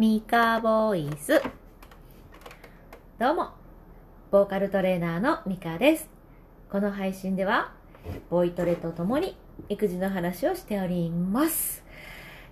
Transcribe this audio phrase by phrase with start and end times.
[0.00, 1.42] ミカボイス。
[3.18, 3.50] どうも、
[4.30, 6.08] ボーカルトレーナーのミカです。
[6.70, 7.74] この配信では、
[8.30, 9.36] ボイトレとともに
[9.68, 11.84] 育児の話をしております。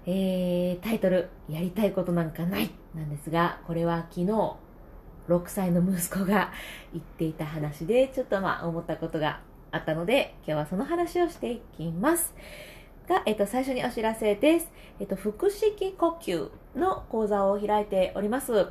[0.05, 6.53] えー、タイトル、やりたいことなんかないなんですが、これは昨日、6歳の息子が
[6.93, 9.41] 言っていた話で、ちょっとまあ思ったことが
[9.71, 12.35] あったので、今日はその話をしていきます。
[13.09, 14.69] が、えっと、最初にお知らせです。
[15.01, 18.67] えっと、腹式呼吸の講座を開いております。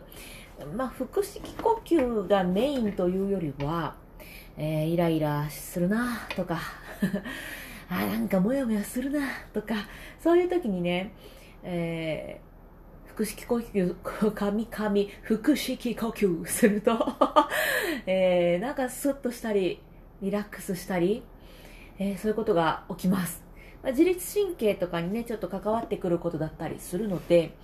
[0.76, 3.96] まあ、腹式呼吸がメインというよりは、
[4.56, 6.60] えー、イライラするなとか
[7.90, 9.20] あ、なんかモヤモヤするな
[9.54, 9.76] とか、
[10.20, 11.14] そういう時にね、
[11.64, 13.96] えー、腹式呼吸、
[14.36, 16.92] 神々、腹式呼吸すると
[18.06, 19.82] えー、なんかスッとしたり、
[20.22, 21.24] リラックスしたり、
[21.98, 23.47] えー、そういうことが起きます。
[23.84, 27.56] まあ、自律神経とかにね、ちょっと関わってくることだったりするので、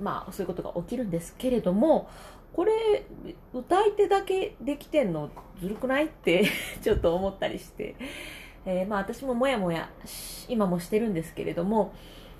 [0.00, 2.08] まあ、そういうことが起きるんですけれども、
[2.52, 3.04] これ、
[3.52, 6.46] 歌い手だけできてんのずるくないって
[6.82, 7.94] ちょっと思ったりして、
[8.64, 9.90] えー、まあ私ももやもや、
[10.48, 11.92] 今もしてるんですけれども、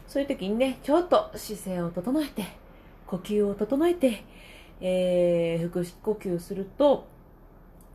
[0.07, 2.45] そういう時にね、ちょっと姿勢を整えて、
[3.07, 4.25] 呼吸を整えて、
[4.81, 7.07] えー、腹式呼吸すると、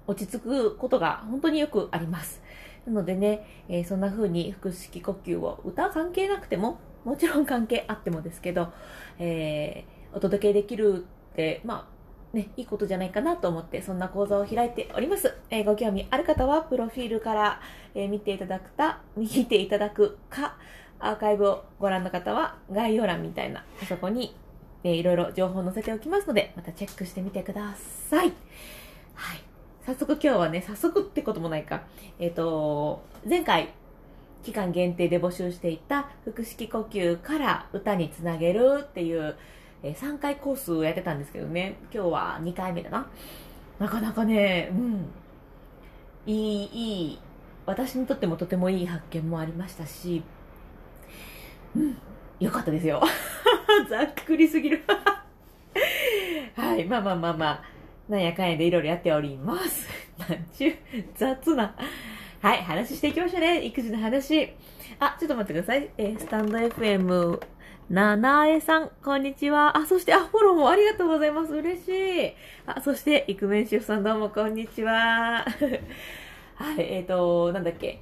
[0.06, 2.43] 落ち着くことが本当によくあります。
[2.86, 8.70] なのでね、えー、そんな風に腹式呼吸を歌関係なくても、もちろん関係あってもですけど、
[9.20, 15.34] えー、お届けできるって、まあ、ね、いいことじゃないかなと思って、そんな講座を開いております。
[15.50, 17.62] えー、ご興味ある方は、プロフィールから、
[17.94, 20.58] え、見ていただくた、見ていただくか、
[21.00, 24.36] アーカイブをご覧の方は、概要欄みたいな、そこに、
[24.84, 27.76] えー、いろいろ情報を載せておきますので、またチェックしてみてくだ
[28.10, 28.34] さい。
[29.14, 29.53] はい。
[29.86, 31.84] 早速今日はね、早速ってこともないか。
[32.18, 33.74] えっ、ー、と、前回、
[34.42, 39.36] 期間限定で募集していた腹式呼吸から歌につなげるっていう、
[39.84, 43.08] えー、3回コースをやってたんですけどね、今日は2回目だな。
[43.78, 45.06] なかなかね、うん、
[46.26, 47.20] いい、いい、
[47.66, 50.24] 私にとってもとてもいい発見もありましたし、
[51.76, 51.98] うん、
[52.40, 53.02] よかったですよ。
[53.90, 54.82] ざっくりすぎる。
[56.56, 57.73] はい、まあまあまあまあ。
[58.10, 59.88] なんやかんやでいろいろやっております。
[60.20, 60.76] なんちゅう、
[61.16, 61.74] 雑な。
[62.42, 63.64] はい、話していきましょうね。
[63.64, 64.52] 育児の話。
[65.00, 65.90] あ、ちょっと待ってください。
[65.98, 67.40] えー、スタンド FM、
[67.90, 69.78] ななえさん、こんにちは。
[69.78, 71.54] あ、そして、あ、フォローもありがとうございます。
[71.54, 72.34] 嬉しい。
[72.66, 75.46] あ、そして、イクメンシェフさんどうもこんにちは。
[76.56, 78.00] はい、えっ、ー、と、なんだっけ。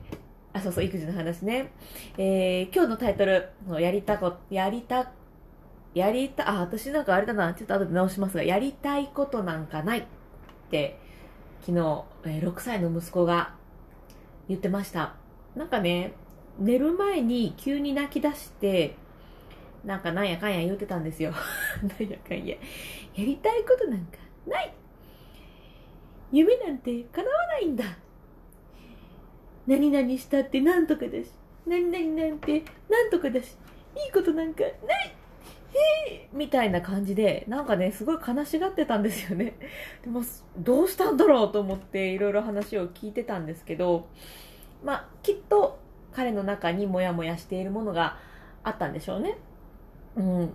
[0.53, 1.71] あ、そうそう、育児の話ね。
[2.17, 5.11] えー、今日のタイトル、やりたこ、やりた
[5.93, 10.03] やりた、あ、私なんかあれだな、ちょっと後で直しますが、やりたいことなんかないっ
[10.69, 10.97] て、
[11.61, 13.53] 昨日、えー、6歳の息子が
[14.47, 15.15] 言ってました。
[15.55, 16.13] なんかね、
[16.59, 18.95] 寝る前に急に泣き出して、
[19.83, 21.33] なんかなんやかんや言うてたんですよ。
[21.81, 22.55] なんやかんや。
[22.55, 22.57] や
[23.15, 24.73] りたいことなんかない
[26.31, 27.83] 夢なんて叶わないんだ
[29.67, 31.31] 何々したってなんとかだし、
[31.65, 33.55] 何々なんてなんとかだし、
[33.95, 35.15] いいことなんかない
[35.73, 39.55] へみたいな感じで、なんかね、すごい悲しがってたんですよね。
[40.03, 40.21] でも、
[40.57, 44.07] どうしたんだろうと思っていろいろ話を聞いてたんですけど、
[44.83, 45.79] まあ、きっと
[46.13, 48.17] 彼の中にモヤモヤしているものが
[48.63, 49.37] あったんでしょうね。
[50.15, 50.53] うん。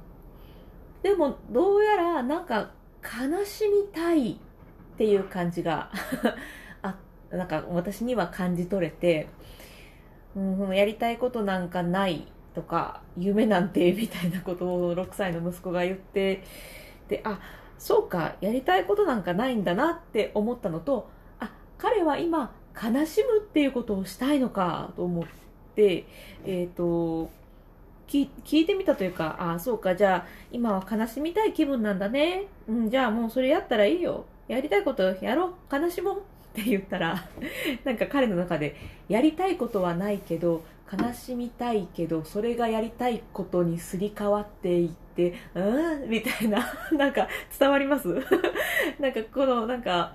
[1.03, 2.71] でも、どうやら、なんか、
[3.03, 4.37] 悲しみたいっ
[4.99, 5.91] ていう感じが
[6.83, 6.97] あ、
[7.31, 9.29] なんか私には感じ取れて、
[10.35, 16.43] うん、やりたいことなんかないとか夢なんてみたいなことを6歳の息子が言って
[17.07, 17.39] であ
[17.79, 25.25] そうかやりたいことなんかないんだなって思ったのとあ彼は今悲しむっていうことをしたいのかと思っ
[25.75, 26.07] て
[26.47, 27.31] えっ、ー、と
[28.09, 28.29] 聞
[28.61, 32.45] いてみたというか、ああ、そうか、じゃあ、今は悲しみたい気分なんだね。
[32.69, 34.27] うん、じゃあもうそれやったらいいよ。
[34.47, 35.75] やりたいことやろう。
[35.75, 36.19] 悲しもう。
[36.19, 36.21] っ
[36.55, 37.29] て言ったら、
[37.85, 38.77] なんか彼の中で、
[39.09, 46.09] やりたいことはないけど、悲しみたいけど、それがやりたいことにすり替わっていって、うん？
[46.09, 46.59] みたいな、
[46.97, 47.29] なんか
[47.59, 48.09] 伝わります？
[49.01, 50.15] なんかこの、なんか、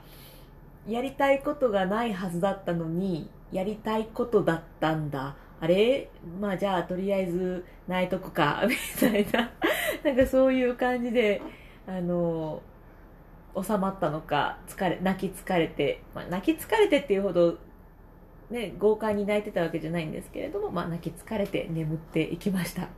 [0.87, 5.35] やりたいことがないはずだったのに、やりたいことだったんだ。
[5.59, 6.09] あれ？
[6.39, 9.51] まあじゃあとりあえず泣いとくか、 みたいな。
[10.03, 11.41] なんかそういう感じで、
[11.85, 12.61] あの、
[13.61, 17.57] 収まったのか、疲れ、泣き疲れて、まあ泣き疲れてっていうほど
[18.51, 22.89] ね、豪快に泣いてたわけじゃないんですけれども、まあ、泣き疲れて眠っていきました。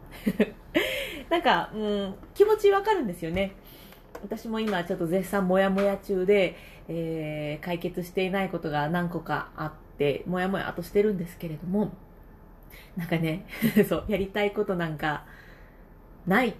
[1.29, 3.53] なんか、うん、気持ちわかるんですよね。
[4.23, 6.55] 私も今ちょっと絶賛モヤモヤ中で、
[6.88, 11.91] えー、解決していないことが何個かあって、モヤモヤとしてるんですけれども、
[12.97, 13.45] なんかね、
[13.88, 15.25] そう、やりたいことなんか
[16.25, 16.53] ないっ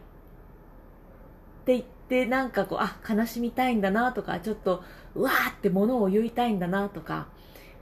[1.66, 4.84] ていってなんかこうあ悲しみたいんだなとかちょっと
[5.16, 7.28] うわーってものを言いたいんだなとか、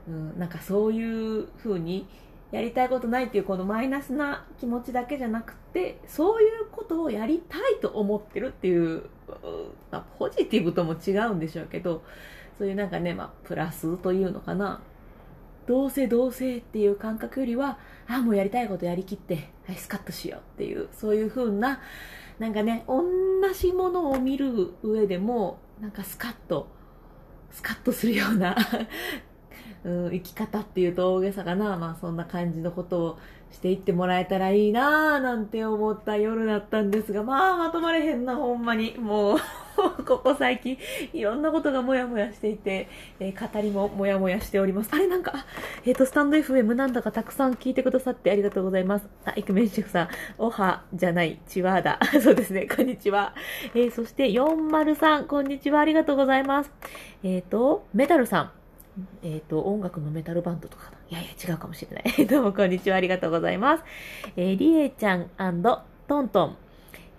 [0.08, 2.06] うん、なんかそういう風に
[2.50, 9.04] やりたいことないっていうこのマイナスな気持ちだけじゃなくてそういうことをやりたいと思ってるっていう、
[9.90, 12.02] まあ、ポジティブとも違うんでしょうけど
[12.58, 14.80] そういうなんかね、まあ、プラスというのかな。
[15.66, 17.78] どうせどうせっていう感覚よりは
[18.08, 21.80] ああもうやりたいことやりきってはいスカッとしようっていうそういう風な
[22.40, 23.02] なんかね同
[23.54, 26.66] じものを見る上でもなんかスカッと
[27.52, 28.56] スカッとするような
[29.84, 33.18] うん、生き方っていうと大げさかな、まあそんな感じのことを
[33.50, 38.96] していってもらえたらいいなぁなんて思った夜だったんですが、まあまとまれへんな、ほんまに。
[38.98, 39.38] もう
[40.06, 40.78] ここ最近、
[41.12, 42.88] いろんなことがもやもやしていて、
[43.20, 44.90] えー、語りももやもやしております。
[44.92, 45.44] あれなんか、
[45.84, 49.08] えっ、ー、と、スタンド FM なんだかたくさん聞いてくださってありがとうございます。
[49.24, 50.08] あ、イクメンシェフさん、
[50.38, 51.98] おはじゃない、チワーだ。
[52.22, 53.34] そうですね、こんにちは。
[53.74, 56.72] えー、そして403、こんにちは、ありがとうございます。
[57.22, 58.61] えっ、と、メタルさん。
[59.22, 62.26] えっ、ー、と、音楽のメタルバンドとかかいやいや、違うかもしれない。
[62.26, 62.96] どうも、こんにちは。
[62.96, 63.84] ありがとうございます。
[64.36, 65.30] えー、りえちゃん
[66.08, 66.56] トントン。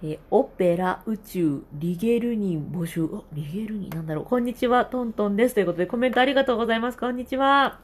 [0.03, 3.05] えー、オペラ宇宙リゲルニン募集。
[3.05, 4.25] あリゲルニンなんだろう。
[4.25, 4.85] こんにちは。
[4.85, 5.55] トントンです。
[5.55, 6.97] ということで、コメントありがとうございます。
[6.97, 7.79] こんにちは。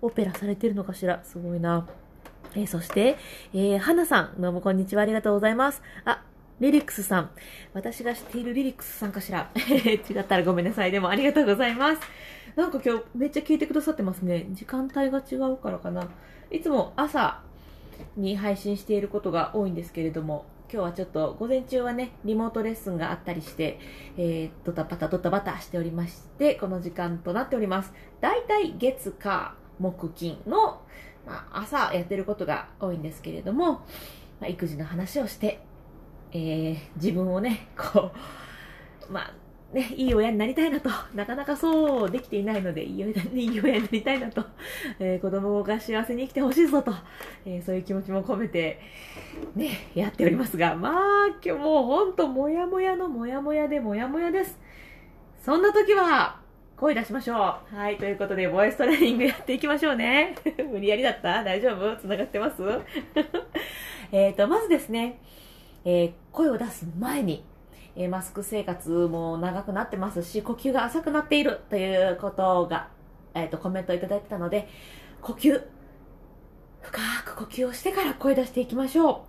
[0.00, 1.20] オペラされてるのかしら？
[1.22, 1.86] すごいな。
[2.54, 3.16] えー、そして、
[3.52, 4.40] えー、花さん。
[4.40, 5.02] どうもこんにちは。
[5.02, 5.82] ありがとうございます。
[6.06, 6.22] あ、
[6.58, 7.30] リリックスさん。
[7.74, 9.50] 私が知っているリリックスさんかしら？
[9.54, 10.90] 違ったらごめんなさい。
[10.90, 12.00] でもありがとうございます。
[12.58, 14.48] なんか今日めっちゃ聞いてくださってますね。
[14.50, 16.08] 時間帯が違うからかな。
[16.50, 17.40] いつも朝
[18.16, 23.78] に配信していることが多いんですけれども、今日はちょっと午前中はね、リモートレッスンがあったりして、
[24.16, 27.92] えー、ドタバタドタバタしておりまして、この時間となっております。
[28.20, 30.82] だいたい月、火、木、金の、
[31.28, 33.74] まあ、朝やってることが多いんですけれども、
[34.40, 35.60] まあ、育児の話をして、
[36.32, 38.10] えー、自分をね、こ
[39.08, 44.42] う、まあ、ね、いい親になりたいなと、 なかなかそうできていないので、いい親 いい親になりたいなと、
[44.98, 46.92] えー、子供が幸せに生きてほしいぞと、
[47.44, 48.80] えー、そういう気持ちも込めて、
[49.54, 54.58] ね、やっておりますが、まあ、今日もうほんと、もやもやのもやもやでもやもやです。
[55.42, 56.40] そんな時は、
[56.78, 57.76] 声出しましょう。
[57.76, 60.34] はい、ということで、ボイストレーニングやっていきましょうね。
[60.70, 61.42] 無理やりだった？
[61.44, 61.96] 大丈夫？
[61.96, 62.62] 繋がってます？
[64.12, 65.18] えっと、まずですね、
[65.84, 67.44] えー、声を出す前に、
[67.98, 72.88] えマスク生活も長くなってますし、呼吸が浅くなっているということが、
[73.34, 74.68] えっ、ー、と、コメントいただいてたので、
[75.20, 75.62] 呼吸、
[76.80, 79.26] 深く呼吸をしてから声出していきましょ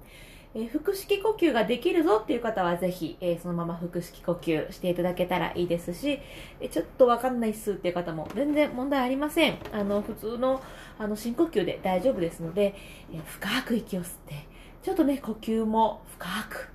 [0.53, 0.59] う。
[0.59, 6.19] えー、腹式呼吸ができるぞっていう方はぜひ、えー、そのまま腹式呼吸していただけたらいいですし、
[6.59, 9.57] えちょっとわかんないっすっていう方も全然問題ありません。
[9.71, 10.61] あの、普通の
[10.99, 12.75] あの深呼吸で大丈夫ですので、
[13.11, 14.47] え深く息を吸って、
[14.83, 16.69] ちょっとね、呼吸も深く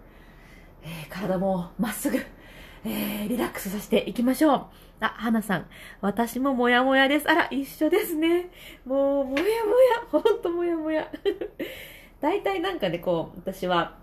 [0.85, 2.19] えー、体もまっすぐ、
[2.85, 4.67] えー、リラックスさせていきましょう。
[5.01, 5.67] あ、花さん。
[6.01, 7.29] 私ももやもやです。
[7.29, 8.51] あら、一緒ですね。
[8.85, 9.47] もう、もやもや。
[10.11, 11.11] ほんともやもや。
[12.21, 13.97] 大体なんかね、こう、私は、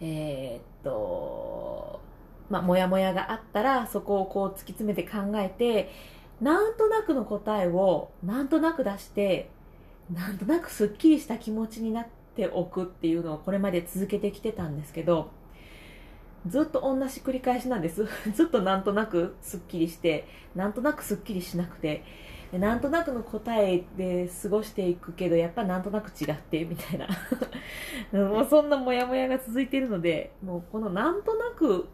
[0.00, 2.00] えー、っと、
[2.48, 5.90] まあ、もやもやがあったら、そこをこう突き詰めて考えて、
[6.40, 9.50] なんとなくの答えを、なんとなく出して、
[10.12, 12.06] なんとなくすっきりした気持ちになっ
[12.36, 15.30] ておくっていうのをこれまで続けてきてたんですけど、
[16.46, 18.06] ずっと同じ繰り返しなんです。
[18.34, 22.02] ずっとなんとなくすっきりして、なんとなくすっきりしなくて、
[22.52, 27.08] なんとなくの答えで過ごしていくけど、やっぱなんとなく違ってみたいな。
[28.30, 31.88] もうそんなモヤモヤが続いているので、もうこのなんとなく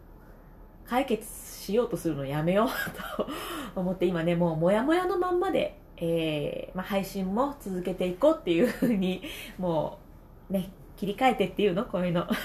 [0.85, 1.25] 解決
[1.61, 2.67] しようとするのやめよう
[3.75, 9.21] と思って今ね、もうモヤモヤのまんまで、えー、まあ、配信も続けていこうっていうふうに、
[9.57, 9.99] も
[10.49, 10.69] うね、
[11.01, 11.83] 切り替えてっていうの？
[11.85, 12.27] こういうの。
[12.29, 12.35] は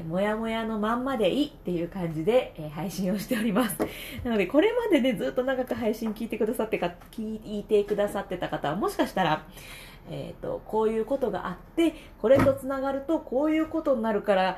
[0.00, 0.02] い。
[0.04, 3.76] もやもやのまんまでいいっていう感じで、えー、配信をしております。
[4.24, 9.44] なので、これまでね、ずっと長く配信聞いてくださってか、聞いてくださってた方は、もしかしたら、
[10.10, 14.56] えっ、ー、と、こういうことがあって、これと繋がるとこういうことになるから、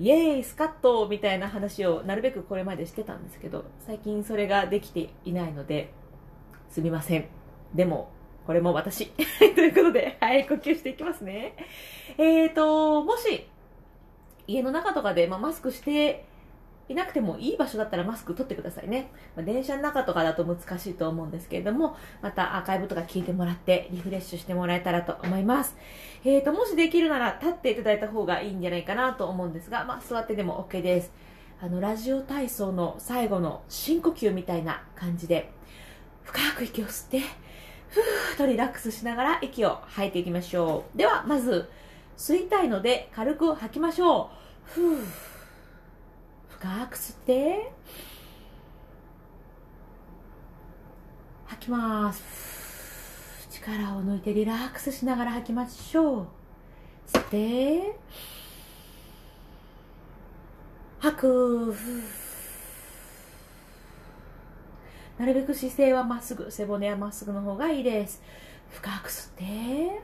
[0.00, 5.92] イエーイスカッとみたいな話をなるべくこれまでしてたんですけど、最近それができていないので、
[6.68, 7.26] すみません。
[7.76, 8.10] でも、
[8.46, 9.08] これも私。
[9.38, 11.54] ということで、はい、呼吸していきますね。
[12.16, 13.48] えーと、もし、
[14.46, 16.24] 家の中とかで、まあ、マスクして
[16.88, 19.10] いなくてもいい場所だったらマスク取ってくださいね。
[19.34, 25.76] まあ、電車の中とかだと難しいと思うんですけれども、またアーカイブとか聞いてもらってリフレッシュしてもらえたらと思います。
[26.24, 31.12] えーと、もしできるなら立っていただいた方がいいんじゃないかなと思うんですが、まあ、座ってでも OK です。
[31.60, 35.50] あの、ラジオ体操の最後の深呼吸みたいな感じで、
[36.22, 37.45] 深く息を吸って、
[37.96, 40.98] ふーっとリラックスしながら息を吐いていきましょう。
[40.98, 41.70] では、まず、
[42.18, 44.30] 吸いたいので軽く吐きましょ
[44.66, 44.70] う。
[44.70, 45.04] ふー。
[46.50, 47.70] 深く吸って
[51.46, 56.26] 吐きます力を抜いてリラックスしながら吐きましょう
[57.06, 57.96] 吸って
[60.98, 61.72] 吐く
[65.18, 68.22] なるべく姿勢はまっすぐ背骨はまっすぐの方がいいです。
[68.70, 70.00] 深く吸って。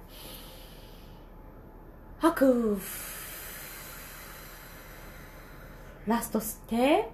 [2.18, 2.78] 吐く。
[6.06, 7.08] ラスト吸って。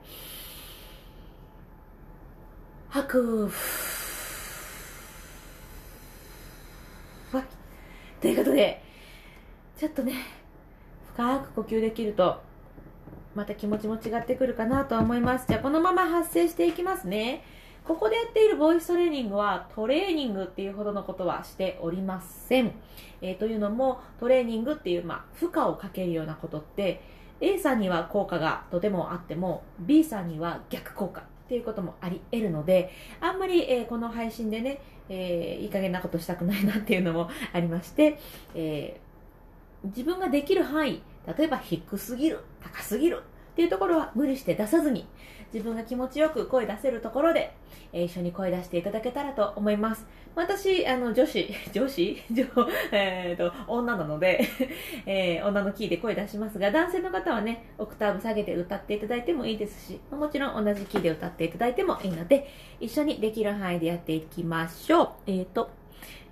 [2.88, 3.50] 吐く。
[7.33, 7.45] はい
[8.21, 8.83] ということで
[9.76, 10.14] ちょっとね
[11.14, 12.40] 深く呼吸できると
[13.35, 15.47] また気持ちも違ってくるかなと思います。
[15.49, 17.43] じゃあこのまま発声していきますね。
[17.88, 22.73] ここでやっているボイストレーニングはトレーニングっていうほどのことはしておりません。
[23.23, 27.00] えー、というのもトレーニングっていう、まあ、負荷をかけるようなことって
[27.40, 32.92] A さんには効果がとてもあっても B さんには逆効果っていうこともあり得るので
[33.23, 38.18] あんまり、えー、この配信でね、えー、いい加減なことしたくないなっていうのもありまして、
[38.54, 39.00] え
[39.85, 41.02] 自分ができる範囲
[41.38, 43.23] 例えば低すぎる高すぎる
[43.59, 45.05] っていうところは無理して出さずに
[45.53, 47.57] 自分が気持ちよく声出せるところで、
[47.93, 50.07] えー、一緒に声出していただけたらと思います。
[50.37, 52.23] 私、あの、女子、 女子？
[52.31, 52.47] 女、
[52.93, 54.45] えーと、女なので
[55.07, 62.49] えー、女のキーで声出しますが、男性の方はね、オクターブ下げて歌っていただいてもいいですし、もちろん同じキーで歌っていただいてもいいので、
[62.79, 65.09] 一緒にできる範囲でやっていきましょう。
[65.27, 65.71] えーと、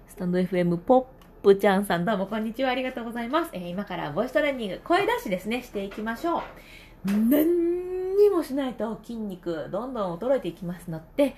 [0.07, 1.05] スタンド FM ポッ
[1.43, 2.71] プちゃんさんどうもこんにちは。
[2.71, 3.51] ありがとうございます。
[3.53, 6.43] えー、今からボイストレーニング、声出しですね、していきましょう。
[7.07, 11.37] 何にもしないと筋肉どんどん衰えていきますので、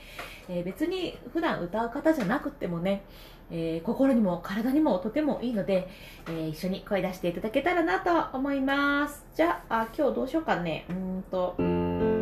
[0.48, 3.02] えー、別に普段歌う方じゃなくてもね、
[3.50, 5.88] えー、心にも体にもとてもいいので、
[6.28, 9.24] えー、一緒に声出していただけたらなと思います。
[9.34, 10.86] じゃあ、今日どうしようかね。
[10.88, 12.12] うんと、うん、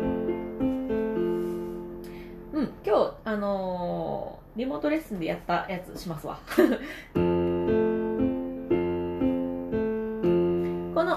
[2.85, 6.39] 今日、あの、リモートレッスンでやったやつしますわ。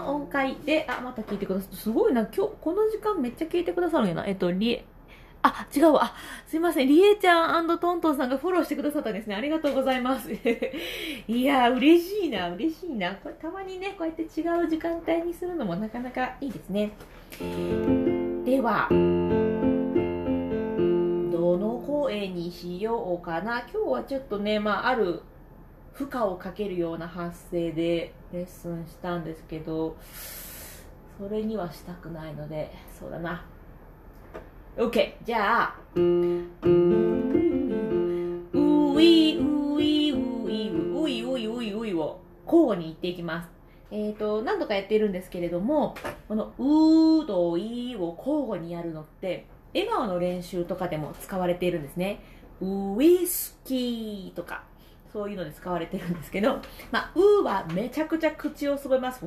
[0.08, 4.26] 音階で、あ、また聞いてくださって、すごいな、今日、この時間めっちゃ聞いてくださるんやな。
[4.26, 4.84] えっと、りえ、
[5.42, 6.04] あ、違うわ。
[6.04, 6.14] あ、
[6.46, 6.88] すいません。
[6.88, 9.34] りえちゃんトントンさんがフォローしてくださったんですね。
[9.34, 10.30] ありがとうございます。
[11.28, 13.14] いやー、嬉しいな、嬉しいな。
[13.14, 14.26] これたまにね、こうやって違
[14.64, 16.90] う時間帯にするのもなかなかいいですね。
[18.44, 18.88] では、
[21.32, 23.60] どの声にしようかな。
[23.72, 25.22] 今日はちょっとね、まあ、ある
[25.92, 29.96] 負荷をかけるような発声でレッスンしたんですけど
[31.18, 33.44] それにはしたくないのでそうだな。
[34.76, 36.46] OK じゃあうい
[38.96, 43.48] ういういういういういういを交互に言っていきます。
[43.90, 45.96] えっ、ー、と何度かやっているんですけれども
[46.28, 52.22] このうといを交互にやるのって笑顔の練習とかでも使われているんですね。
[52.60, 54.69] ウイスキーとか。
[55.12, 59.24] そういうので使われてるんですけど、まあ、うはめちゃくちゃ口をすぼめます。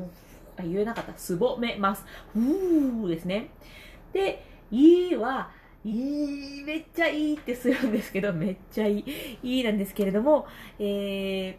[0.57, 1.13] あ言えなかった。
[1.17, 2.05] すぼめます。
[2.35, 3.49] うーですね。
[4.13, 5.51] で、いは、
[5.83, 9.05] いい、めっちゃいいってするんですけど、めっちゃいい、
[9.43, 10.47] いいなんですけれども、
[10.79, 11.55] えー、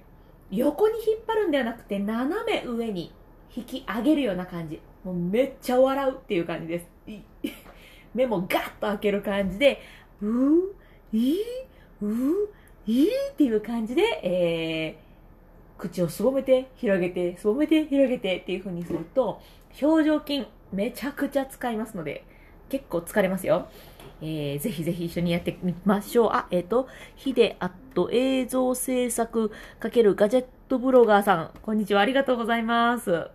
[0.50, 3.12] 横に引っ張るんではなくて、斜め上に
[3.54, 4.81] 引き上げるような感じ。
[5.04, 6.87] もうめっちゃ笑うっていう感じです。
[8.14, 9.81] 目もガッと開ける感じで、
[10.23, 10.61] うー、
[11.12, 11.40] いい、
[12.00, 12.33] うー、
[12.86, 19.40] いいっていう感じで、えー、口をすぼめて、広げて、すぼめて、広げてっていう風にすると、
[19.80, 22.24] 表情筋めちゃくちゃ使いますので、
[22.68, 23.68] 結構疲れますよ。
[24.20, 26.30] えー、ぜひぜひ一緒にやってみましょう。
[26.32, 29.50] あ、えっ、ー、と、ヒデアット映像制作
[29.80, 32.02] ×ガジェットブロガーさん、こんにちは。
[32.02, 33.28] ありがとうございます。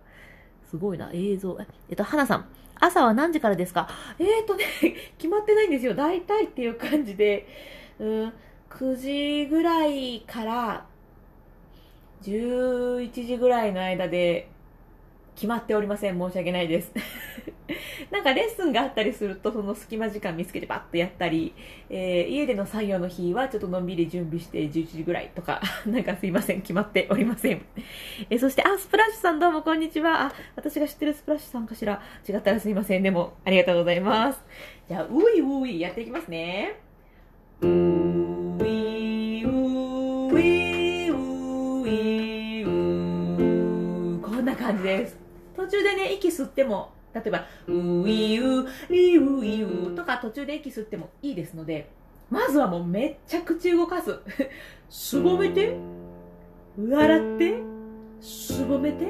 [0.70, 1.58] すごいな、映像。
[1.60, 3.88] えっ、ー、と、花さん、朝は何時からですか？
[4.18, 4.64] えっ、ー、とね、
[5.18, 5.94] 決まってないんですよ。
[5.94, 7.46] 大体っていう感じで、
[7.98, 8.32] うん
[8.70, 10.86] 9時ぐらいから
[12.22, 14.48] 11時ぐらいの間で
[15.34, 16.18] 決まっておりません。
[16.18, 16.92] 申し訳ないです。
[18.10, 21.54] なんかレッスンがあったりすると、その隙間時間見つけてバッとやったり、
[21.88, 27.62] えー、家での作業の日はちょっとのんびり準備して11時ぐらいとか、 なんかすいません、決まっておりません。
[28.28, 30.26] えー、そして、あ、スプラッシュさんどうもこんにちは。
[30.26, 32.02] あ、私が知ってるスプラッシュさんかしら？
[32.28, 33.02] 違ったらすいません。
[33.02, 34.44] でも、ありがとうございます。
[34.88, 36.74] じゃあ、ういういやっていきますね。
[44.80, 45.16] じです。
[45.56, 47.72] 途中でね息吸っても例えば「う
[48.08, 51.90] いうりういう」とか途中で息吸ってもいいですので
[52.30, 54.18] まずはもうめっちゃ口動かす。
[54.88, 55.76] すぼめて。
[56.78, 57.58] 笑って。
[58.20, 59.06] すぼめて。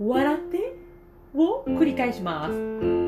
[0.00, 0.82] 笑って。
[1.34, 3.01] を繰り返します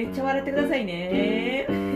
[0.00, 1.89] めっちゃ笑ってくださいね。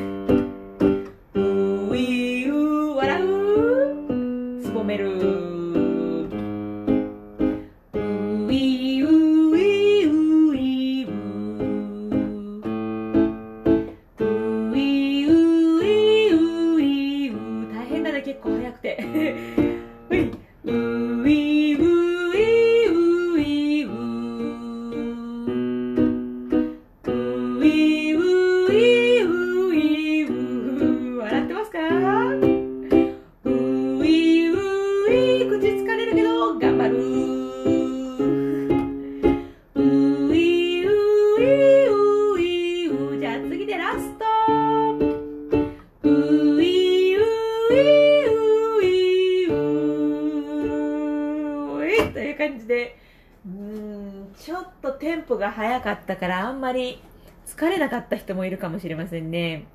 [54.94, 57.00] テンポが速かったからあんまり
[57.46, 59.66] 疲れなかった人もいるかもしれませんね。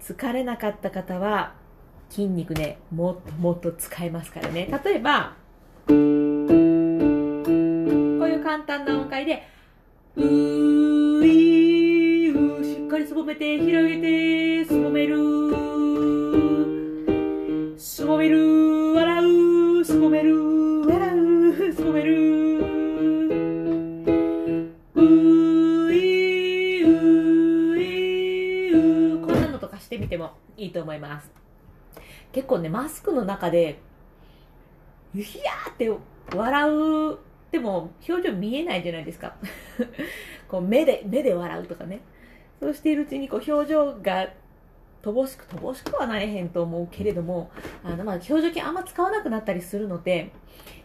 [0.00, 1.54] 疲れなかった方は
[2.10, 4.68] 筋肉ねもっともっと使えますからね。
[4.84, 5.34] 例えば
[5.86, 5.96] こう
[8.28, 9.42] いう簡単な音階で
[10.16, 15.16] うーいうしっかりすぼめて広げてすぼめる。
[17.78, 18.87] すぼめる。
[29.98, 31.30] なのとかしてみてもいいと思います。
[32.32, 33.80] 結構ねマスクの中で
[35.14, 35.90] ヒヤーって
[36.36, 37.18] 笑う
[37.50, 39.36] でも表情見えないじゃないですか。
[40.48, 42.00] こう目で目で笑うとかね。
[42.60, 44.28] そうしているうちにこう表情が
[45.02, 47.50] 乏しく乏しくはなれへんと思うけれども
[47.84, 50.32] あのまあ表情筋あんま使わなくなったりするので、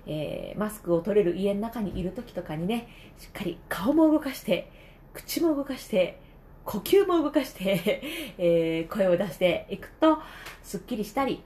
[0.06, 4.72] えーマスクを取れる家の中にいる時とかにねしっかり顔も動かして
[5.14, 6.20] 口も動かして
[6.66, 8.02] 呼吸も動かして、
[8.38, 10.20] えー声を出していくと
[10.62, 11.42] すっきりしたり、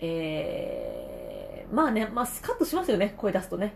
[0.00, 3.72] えーまあね、まあ、スカッとしますよね声出すとね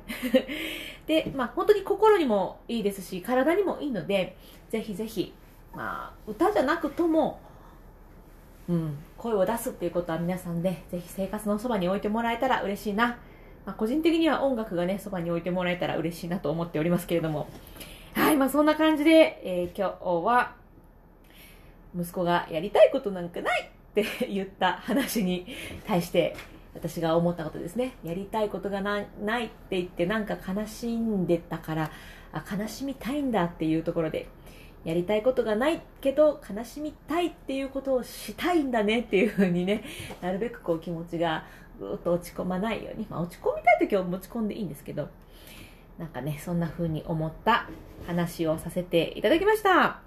[1.07, 4.37] で、まあ、本当に心にもいいですし体にもいいので
[4.69, 5.33] ぜひぜひ、
[5.75, 7.41] まあ、歌じゃなくとも
[8.69, 13.19] うん、声を出すっていうことは皆さんで、ぜひ生活のそばに置いてもらえたら嬉しいな。
[13.65, 17.49] まあ、個人的には音楽がね、そばに置いてもらえたら嬉しいなと思っておりますけれども。
[18.15, 20.55] はい、まあそんな感じで、えー今日は、
[21.99, 25.47] 息子がやりたいことなんかないって 言った話に
[25.87, 26.37] 対して、
[26.75, 27.93] 私が思ったことですね。
[28.05, 29.07] やりたいことがないっ
[29.49, 31.91] て言って、なんか悲しんでたから、
[32.33, 34.29] あ、悲しみたいんだっていうところで、
[34.87, 39.83] やりたいことがないけど悲しみたいっていうことをしたいんだねっていうふうにね
[40.23, 41.45] なるべくこう気持ちが
[41.81, 45.09] ぐーっと落ち込まないように、まあ、落ち込みたい時は持ち込んでいいんですけど
[45.99, 47.69] なんかねそんな風に思った
[48.07, 50.01] 話をさせていただきました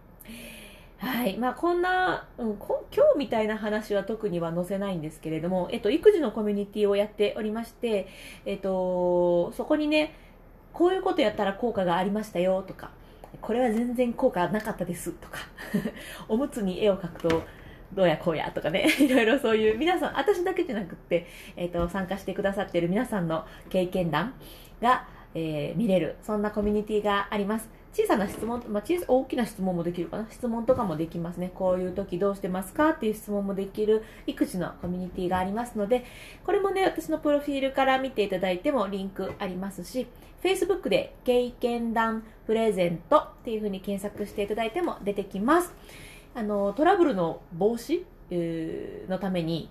[1.00, 1.38] はい。
[1.38, 8.08] まあこんな、うん、こ今日みたいな話は特には載せないんですけれども、えっと、育児のコミュニティをやっておりまして、
[8.46, 10.14] えっと、そこにね
[10.74, 12.92] こういうことやったら効果がありましたよとか
[13.42, 15.40] これは全然効果なかったですとか
[16.28, 17.44] おむつに絵を描くと
[17.94, 24.34] どうやこうやとかね いろいろそういう皆さん私だけじゃなくって、えー、と参加してくださっている皆さんの経験談
[24.82, 27.79] が、えー見れるそんなコミュニティがあります。
[28.00, 30.28] 小さな質問、まあ、小さ大きな質問もできるかな。
[30.30, 31.52] 質問とかもできますね。
[31.54, 36.06] こういう時どうしてますかっていう質問もできる育児のコミュニティがありますので
[36.46, 40.08] これもね私のプロフィールから見ていただいてもリンクありますし
[40.42, 45.74] Facebook で経験談プレゼントっていう風に検索していただいても出てきます。
[46.36, 49.70] あのトラブルの防止えーのために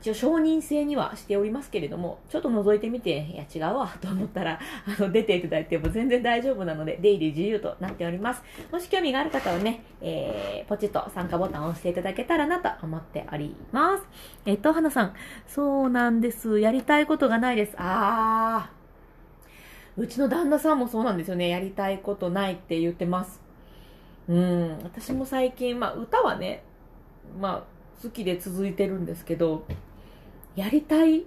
[0.00, 8.42] 一応承認制にはしておりますけれどもちょっと覗いてみていや違うわ と思ったらあの出ていただいても全然大丈夫なので出入り自由となっております。
[8.70, 14.04] もし興味がある方はね、えーポチッと参加ボタンを押していただけたらなと思っております。
[14.44, 15.14] えっと花さん。
[15.46, 16.60] そうなんです。
[16.60, 17.74] やりたいことがないです。
[17.78, 20.02] あー。
[20.02, 21.48] うちの旦那さんもそうなんですよね。
[21.48, 23.40] やりたいことないって言ってます。
[24.28, 24.78] うん。
[24.84, 26.62] 私も最近、まあ、歌はね、
[27.40, 29.64] まあ、好きで続いてるんですけど
[30.56, 31.24] やりたい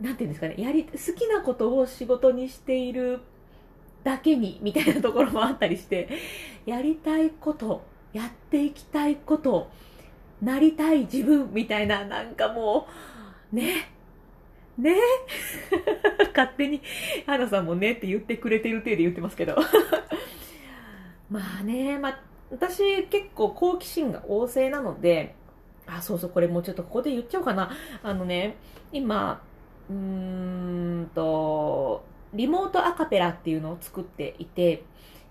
[0.00, 3.20] なんていうんですかねやり好きなことを仕事にしている
[4.02, 6.08] だけにみたいなところもあったりして
[6.66, 9.70] やりたいことやっていきたいこと
[10.42, 12.86] なりたい自分みたいななんかも
[13.52, 13.94] うね
[14.76, 14.96] ね
[16.34, 16.82] 勝手に
[17.26, 19.56] 花さんもねって言ってくれてる体で言ってますけど。
[21.30, 22.20] まあね、まあ、
[22.50, 25.34] 私結構好奇心が旺盛なので、
[25.86, 27.70] あ、そうそう、これもうちょっとここで言っちゃおうかな。
[28.02, 28.56] あのね、
[28.92, 29.42] 今、
[29.90, 29.96] うー
[31.02, 34.84] んと、リモートアカペラっていうのを作っていて、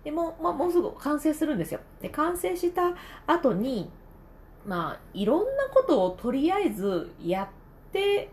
[0.04, 1.80] でも、まあ、もうすぐ完成するんですよ。
[2.02, 2.94] で、完成した
[3.26, 3.90] 後に、
[4.66, 8.30] まあ、いろんなことをとりあえずやって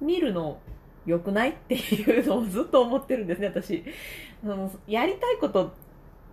[0.00, 0.58] みるの
[1.06, 3.84] 良くないっていうのをずっと思ってるんですね、 私。
[4.86, 5.72] やりたいこと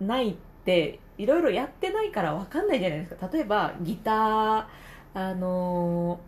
[0.00, 3.28] ないって、いろいろやってないからわかんないじゃないですか。
[3.32, 4.66] 例えば、ギター、
[5.16, 6.20] あの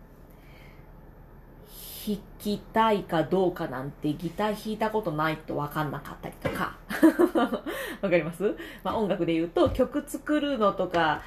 [2.07, 6.75] ー、弾きたいかどうかなんてギター弾いたことないとわかんなかったりとか。
[8.01, 8.55] わかります？
[8.83, 11.21] まあ音楽で言うと曲作るのとか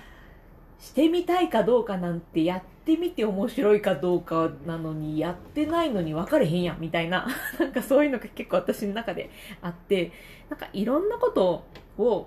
[0.80, 7.28] してみたいかどうかなんてやってみて面白いかどうかなのにやってないのに分かれへんやんみたいな。
[7.60, 9.30] なんかそういうのが結構私の中で
[9.62, 10.10] あって。
[10.50, 11.64] なんかいろんなこと
[11.96, 12.26] を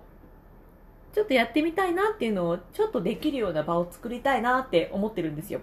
[1.16, 5.62] ちょっとやってみたいなっていうのをちょっとできるような場を作りたいなって思ってるんですよ。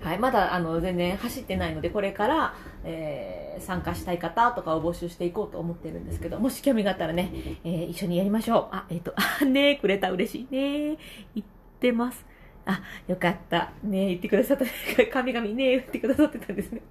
[0.00, 7.30] はい、まだあの全然走ってないので、これから、えー、参加したい方とかを募集していこうと思ってるんですけど、もし興味があったらね、
[7.62, 8.74] えー、一緒にやりましょう。
[8.74, 10.98] あ、えっ、ー、と、あ、ねくれた嬉しいね
[11.36, 11.46] 言っ
[11.78, 12.26] てます。
[12.66, 13.70] あ、よかった。
[13.84, 14.64] ね言ってくださった、
[15.12, 16.82] 神々ね言ってくださってたんですね。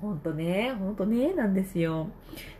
[0.00, 2.08] ほんとね、ほんとね、なんですよ。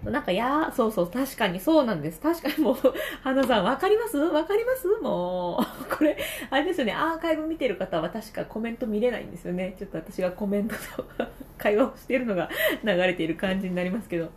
[0.05, 2.21] なんか、やそうそう、確かにそうなんです。
[2.21, 2.77] 確かにもう、
[3.23, 4.19] 花さん、わかります？
[4.19, 4.87] わかります？
[5.01, 5.65] もう、
[5.95, 6.17] これ、
[6.51, 9.75] あれですよね、アーカイブ見てる方は確かコメント見れないんですよね。
[9.79, 11.05] ちょっと私がコメントと
[11.59, 12.49] 会話をしてるのが
[12.85, 14.31] 流れている感じになりますけど、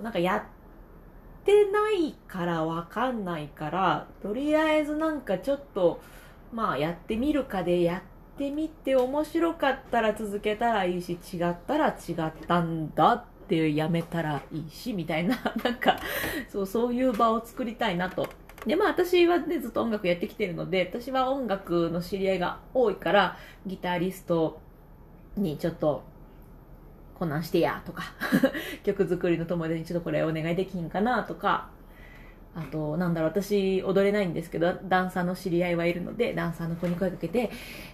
[0.00, 0.42] なんかやっ
[1.44, 6.00] てないからわかんないから、とりあえずなんかちょっと、
[6.52, 8.09] まあやってみるかでやって
[8.40, 15.36] てみて面白かったら続けたらいいし違ったら違ったんだってやめたらいいしみたいな。
[15.62, 15.98] なんか
[16.48, 18.26] そうそういう場を作りたいなと。
[18.64, 24.58] でまあ私はねずっと音楽やってきてるので私は音楽の知り合いが多いからギタリスト
[25.36, 26.02] にちょっと
[27.18, 28.04] こんなんしてやとか
[28.84, 31.68] 曲作りの友達にちょっとこれお願いできんかなとか
[32.54, 37.50] あと、なんだろう、私踊れないんですけど、ダンサーの知り合いはいるので、ダンサーの子に声かけて、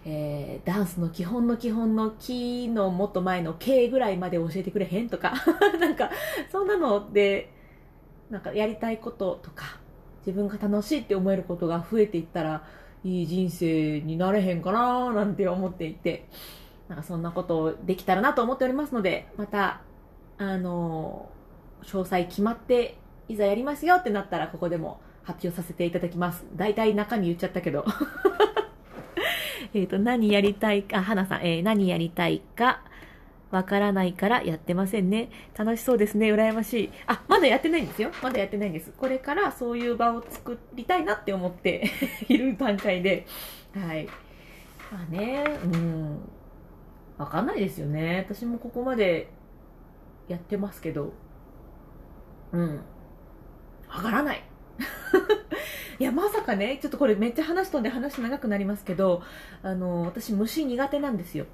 [0.07, 5.35] えー、ダンスの基本の基本のキのもっと前の K ぐらいまで教えてくれへんとか、
[5.79, 6.11] なんか、
[6.51, 7.53] そんなので、
[8.31, 9.79] なんかやりたいこととか、
[10.27, 12.65] 自分が楽しいって思えることが増えていったら、
[13.05, 16.29] いい人生になれへんかなーなんて思っていて、
[16.89, 19.83] なんかそんなことをできたらなと思っておりますので、また、
[20.39, 21.31] あの
[21.83, 22.97] 詳細決まって
[23.29, 26.45] いざやりますよってなったらここでも発表させていただきます。
[26.55, 27.85] 大体中身言っちゃったけど。
[29.75, 32.83] えっと、何やりたいか、花さん、えー、何やりたいか、
[33.51, 35.31] わからないからやってませんね。
[35.57, 36.33] 楽しそうですね。
[36.33, 36.91] 羨ましい。
[37.07, 38.11] あ、まだやってないんですよ。
[38.23, 38.93] まだやってないんです。
[38.97, 41.91] これからそういう場を作りたいなって思って
[42.29, 43.27] いる段階で。
[43.75, 44.07] はい。
[44.93, 46.21] まあね、うん。
[47.19, 48.27] わかんないですよね。
[48.29, 49.29] 私もここまで
[50.29, 51.13] やってますけど。
[52.53, 52.81] うん。
[53.89, 54.43] わからない。
[55.99, 59.23] いや、まさかね、ちょっとこれめっちゃ話飛んで話長くなりますけど、
[59.63, 61.47] あの、私虫苦手なんですよ。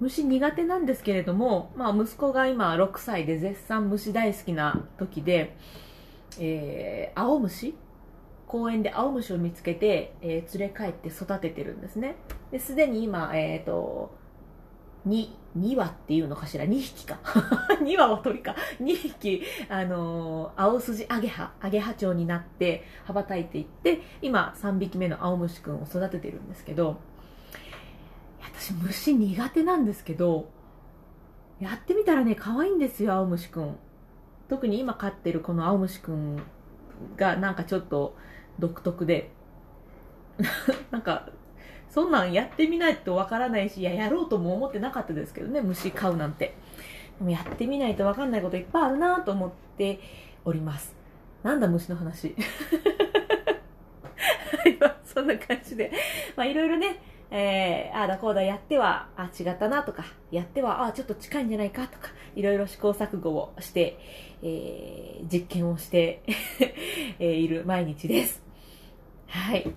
[0.00, 5.56] 虫苦手なんですけれども、まあ息子が今6歳で絶賛虫大好きな時で、
[6.38, 7.74] えー、青虫？
[8.46, 12.16] 公園で青虫を見つけて、えー、連れ帰って育ててるんですね。
[12.50, 14.10] で、すでに今、えっ、ー、と、
[15.08, 17.18] 2、2羽っていうのかしら ?2 匹か。
[17.82, 18.54] 2羽は鳥か。
[18.80, 26.98] 2匹、あのー、青筋アゲハ、アゲハチョウになって羽ばたいていって、今3匹目の青虫くんを育ててるんですけど、
[28.40, 30.48] 私虫苦手なんですけど、
[31.60, 33.76] やってみたらね、可愛いんですよ、青虫くん。
[34.48, 36.42] 特に今飼ってるこの青虫くん
[37.16, 38.16] がなんかちょっと
[38.58, 39.30] 独特で、
[40.90, 41.30] なんか
[41.90, 46.54] そんなんやってみないとわからないし、いや、やろうとも思ってなかったですけどね、虫飼うなんて。
[47.18, 50.00] でもやってみないとわかんないこといっぱいあるなと思って
[50.44, 50.94] おります。
[51.42, 52.34] なんだ虫の話。
[55.04, 55.90] そんな感じで。
[56.36, 63.98] まあいろいろね、えー、ああだこうだやっては、あ違ったなとか、やっては、ああちょっと近いんじゃないかとか、いろいろ試行錯誤をして、
[64.42, 66.22] えー、実験をして
[67.18, 68.42] いる毎日です。
[69.26, 69.74] はい。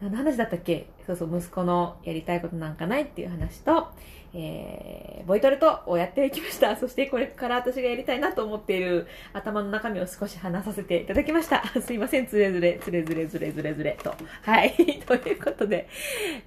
[0.00, 0.86] 何の話だったっけ？
[1.06, 3.88] そうそう、息子のやりたいことなんかないっていう話と、
[4.34, 6.76] えー、ボイトレとをやっていきました。
[6.78, 11.64] そしてこれから私がやりたいなと思っている頭の中身を少し話させていただきました。
[11.80, 14.14] すいません、つれずれ、つれずれずれずれずれと。
[14.42, 14.72] はい。
[15.06, 15.88] ということで、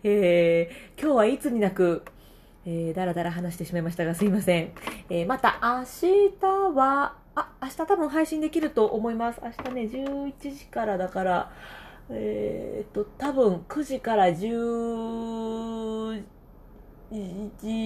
[0.04, 2.04] えー、今日はいつになく、
[2.66, 4.72] えー、だらだら話してしまいましたが、すいません。
[5.10, 5.84] えー、また明
[6.40, 9.42] 日は、あ、明日多分配信できると思います。
[9.44, 11.52] 明日ね、11時からだから、
[12.13, 16.24] えっ、と、多分9時から11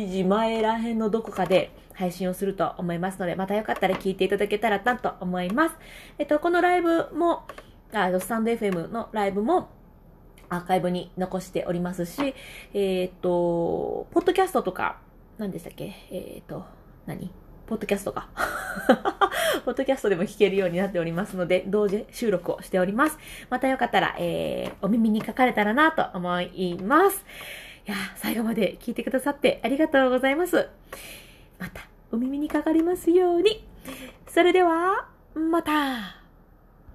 [0.10, 5.76] 時前らへんのどこかで配信をすると思いますので、またよかったら聞いていただけたらなと思います。
[6.18, 7.44] えっと、このライブも、
[7.94, 9.70] あスタンド FM のライブも
[10.50, 12.34] アーカイブに残しておりますし、
[12.74, 15.00] えっ、と、ポッドキャストとか、
[15.38, 15.94] 何でしたっけ？
[16.12, 16.66] えっ、と、
[17.06, 17.45] 何？
[17.68, 18.28] ポッドキャストか。
[19.66, 23.18] ポッドキャストでも聞けるようになっておりますので、同時収録をしております。
[23.50, 27.26] またよかったら、えー、お耳に書かれたらなと思います。
[27.88, 30.70] いや最後まで聞いてくださってありがとうございます。
[31.60, 33.66] また、お耳にかかりますように。
[34.28, 36.25] それでは、また。